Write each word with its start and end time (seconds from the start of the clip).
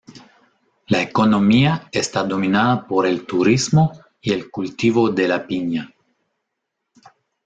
La 0.87 0.99
economía 0.99 1.87
está 1.91 2.23
dominada 2.23 2.87
por 2.87 3.05
el 3.05 3.23
turismo 3.27 3.91
y 4.19 4.31
el 4.33 4.49
cultivo 4.49 5.11
de 5.11 5.27
la 5.27 5.45
piña. 5.45 5.93